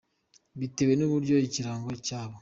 [0.59, 2.35] bitewe n’uburyo ikirango cyabo.